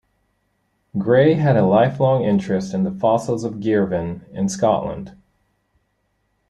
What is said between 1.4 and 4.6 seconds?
a lifelong interest in the fossils of Girvan in